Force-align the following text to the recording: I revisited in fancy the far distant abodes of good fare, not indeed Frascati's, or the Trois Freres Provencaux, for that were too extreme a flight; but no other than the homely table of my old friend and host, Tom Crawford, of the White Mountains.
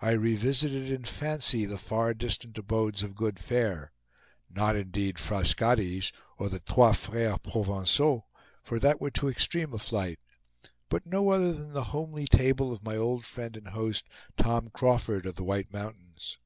I 0.00 0.12
revisited 0.12 0.92
in 0.92 1.02
fancy 1.02 1.64
the 1.66 1.76
far 1.76 2.14
distant 2.14 2.56
abodes 2.56 3.02
of 3.02 3.16
good 3.16 3.40
fare, 3.40 3.90
not 4.48 4.76
indeed 4.76 5.16
Frascati's, 5.18 6.12
or 6.38 6.48
the 6.48 6.60
Trois 6.60 6.92
Freres 6.92 7.40
Provencaux, 7.42 8.22
for 8.62 8.78
that 8.78 9.00
were 9.00 9.10
too 9.10 9.28
extreme 9.28 9.72
a 9.74 9.78
flight; 9.80 10.20
but 10.88 11.04
no 11.04 11.30
other 11.30 11.52
than 11.52 11.72
the 11.72 11.82
homely 11.90 12.28
table 12.28 12.70
of 12.72 12.84
my 12.84 12.96
old 12.96 13.24
friend 13.24 13.56
and 13.56 13.70
host, 13.70 14.04
Tom 14.36 14.68
Crawford, 14.72 15.26
of 15.26 15.34
the 15.34 15.42
White 15.42 15.72
Mountains. 15.72 16.38